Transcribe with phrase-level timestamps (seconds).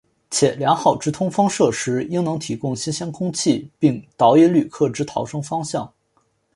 [0.31, 5.93] 且良好之通风设施应能提供新鲜空气并导引旅客之逃生方向。